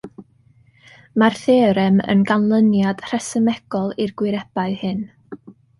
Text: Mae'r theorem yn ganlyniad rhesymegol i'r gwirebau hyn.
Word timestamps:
Mae'r 1.23 1.37
theorem 1.41 2.01
yn 2.15 2.25
ganlyniad 2.31 3.07
rhesymegol 3.11 3.95
i'r 4.07 4.19
gwirebau 4.23 4.79
hyn. 4.85 5.07